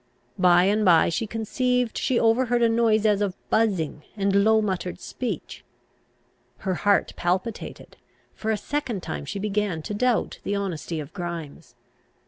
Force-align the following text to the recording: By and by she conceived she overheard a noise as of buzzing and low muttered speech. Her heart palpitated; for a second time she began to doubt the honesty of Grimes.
By 0.39 0.63
and 0.63 0.83
by 0.83 1.09
she 1.09 1.27
conceived 1.27 1.95
she 1.95 2.19
overheard 2.19 2.63
a 2.63 2.69
noise 2.69 3.05
as 3.05 3.21
of 3.21 3.35
buzzing 3.51 4.01
and 4.17 4.43
low 4.43 4.59
muttered 4.59 4.99
speech. 4.99 5.63
Her 6.57 6.73
heart 6.73 7.13
palpitated; 7.15 7.97
for 8.33 8.49
a 8.49 8.57
second 8.57 9.03
time 9.03 9.25
she 9.25 9.37
began 9.37 9.83
to 9.83 9.93
doubt 9.93 10.39
the 10.43 10.55
honesty 10.55 10.99
of 10.99 11.13
Grimes. 11.13 11.75